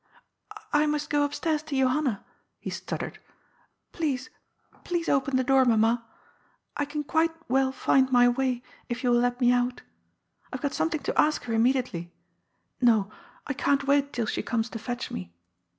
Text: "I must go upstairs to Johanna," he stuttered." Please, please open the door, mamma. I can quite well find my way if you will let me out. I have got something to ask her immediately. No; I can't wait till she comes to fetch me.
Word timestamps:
"I 0.73 0.87
must 0.87 1.11
go 1.11 1.23
upstairs 1.23 1.61
to 1.61 1.77
Johanna," 1.77 2.25
he 2.59 2.71
stuttered." 2.71 3.19
Please, 3.91 4.31
please 4.83 5.07
open 5.07 5.35
the 5.37 5.43
door, 5.43 5.63
mamma. 5.63 6.03
I 6.75 6.85
can 6.85 7.03
quite 7.03 7.29
well 7.47 7.71
find 7.71 8.11
my 8.11 8.27
way 8.27 8.63
if 8.89 9.03
you 9.03 9.11
will 9.11 9.19
let 9.19 9.39
me 9.39 9.51
out. 9.51 9.83
I 10.51 10.55
have 10.55 10.61
got 10.61 10.73
something 10.73 11.03
to 11.03 11.21
ask 11.21 11.43
her 11.43 11.53
immediately. 11.53 12.11
No; 12.81 13.11
I 13.45 13.53
can't 13.53 13.85
wait 13.85 14.11
till 14.11 14.25
she 14.25 14.41
comes 14.41 14.69
to 14.71 14.79
fetch 14.79 15.11
me. 15.11 15.31